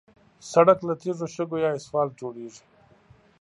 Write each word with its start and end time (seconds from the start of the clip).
سړک 0.51 0.79
له 0.87 0.93
تیږو، 1.01 1.27
شګو 1.35 1.57
یا 1.63 1.69
اسفالت 1.77 2.13
جوړېږي. 2.21 2.63